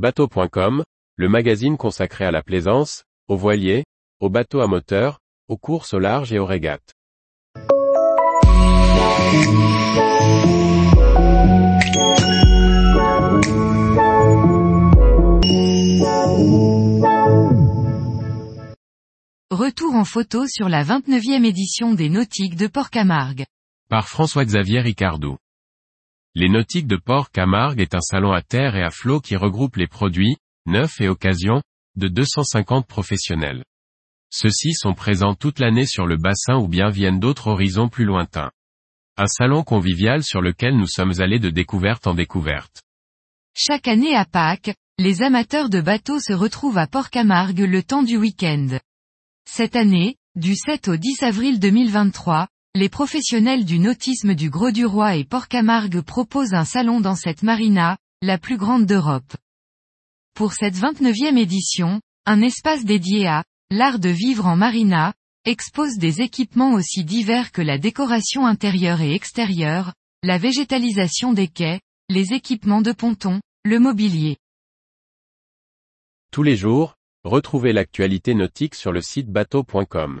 Bateau.com, 0.00 0.82
le 1.16 1.28
magazine 1.28 1.76
consacré 1.76 2.24
à 2.24 2.30
la 2.30 2.42
plaisance, 2.42 3.04
aux 3.28 3.36
voiliers, 3.36 3.84
aux 4.18 4.30
bateaux 4.30 4.60
à 4.60 4.66
moteur, 4.66 5.18
aux 5.46 5.58
courses 5.58 5.92
au 5.92 5.98
large 5.98 6.32
et 6.32 6.38
aux 6.38 6.46
régates. 6.46 6.94
Retour 19.50 19.94
en 19.96 20.06
photo 20.06 20.46
sur 20.46 20.70
la 20.70 20.82
29e 20.82 21.44
édition 21.44 21.92
des 21.92 22.08
Nautiques 22.08 22.56
de 22.56 22.68
Port-Camargue. 22.68 23.44
Par 23.90 24.08
François-Xavier 24.08 24.80
Ricardou. 24.80 25.36
Les 26.36 26.48
Nautiques 26.48 26.86
de 26.86 26.96
Port-Camargue 26.96 27.80
est 27.80 27.94
un 27.94 28.00
salon 28.00 28.30
à 28.30 28.40
terre 28.40 28.76
et 28.76 28.84
à 28.84 28.90
flot 28.90 29.20
qui 29.20 29.34
regroupe 29.34 29.74
les 29.74 29.88
produits, 29.88 30.36
neufs 30.64 31.00
et 31.00 31.08
occasions, 31.08 31.60
de 31.96 32.06
250 32.06 32.86
professionnels. 32.86 33.64
Ceux-ci 34.30 34.74
sont 34.74 34.94
présents 34.94 35.34
toute 35.34 35.58
l'année 35.58 35.86
sur 35.86 36.06
le 36.06 36.16
bassin 36.16 36.54
ou 36.54 36.68
bien 36.68 36.88
viennent 36.88 37.18
d'autres 37.18 37.48
horizons 37.48 37.88
plus 37.88 38.04
lointains. 38.04 38.52
Un 39.16 39.26
salon 39.26 39.64
convivial 39.64 40.22
sur 40.22 40.40
lequel 40.40 40.76
nous 40.76 40.86
sommes 40.86 41.20
allés 41.20 41.40
de 41.40 41.50
découverte 41.50 42.06
en 42.06 42.14
découverte. 42.14 42.80
Chaque 43.56 43.88
année 43.88 44.14
à 44.14 44.24
Pâques, 44.24 44.72
les 44.98 45.22
amateurs 45.22 45.68
de 45.68 45.80
bateaux 45.80 46.20
se 46.20 46.32
retrouvent 46.32 46.78
à 46.78 46.86
Port-Camargue 46.86 47.66
le 47.68 47.82
temps 47.82 48.04
du 48.04 48.16
week-end. 48.16 48.78
Cette 49.48 49.74
année, 49.74 50.14
du 50.36 50.54
7 50.54 50.86
au 50.86 50.96
10 50.96 51.24
avril 51.24 51.58
2023, 51.58 52.46
les 52.76 52.88
professionnels 52.88 53.64
du 53.64 53.80
nautisme 53.80 54.34
du 54.34 54.48
Gros-du-Roi 54.48 55.16
et 55.16 55.24
Port-Camargue 55.24 56.02
proposent 56.02 56.54
un 56.54 56.64
salon 56.64 57.00
dans 57.00 57.16
cette 57.16 57.42
marina, 57.42 57.98
la 58.22 58.38
plus 58.38 58.56
grande 58.56 58.86
d'Europe. 58.86 59.36
Pour 60.34 60.52
cette 60.52 60.76
29e 60.76 61.36
édition, 61.36 62.00
un 62.26 62.42
espace 62.42 62.84
dédié 62.84 63.26
à 63.26 63.44
l'art 63.70 63.98
de 63.98 64.08
vivre 64.08 64.46
en 64.46 64.56
marina, 64.56 65.14
expose 65.44 65.96
des 65.96 66.20
équipements 66.20 66.74
aussi 66.74 67.04
divers 67.04 67.50
que 67.50 67.62
la 67.62 67.76
décoration 67.76 68.46
intérieure 68.46 69.00
et 69.00 69.14
extérieure, 69.14 69.92
la 70.22 70.38
végétalisation 70.38 71.32
des 71.32 71.48
quais, 71.48 71.80
les 72.08 72.34
équipements 72.34 72.82
de 72.82 72.92
ponton, 72.92 73.40
le 73.64 73.80
mobilier. 73.80 74.36
Tous 76.30 76.44
les 76.44 76.56
jours, 76.56 76.94
retrouvez 77.24 77.72
l'actualité 77.72 78.34
nautique 78.34 78.76
sur 78.76 78.92
le 78.92 79.00
site 79.00 79.28
bateau.com. 79.28 80.20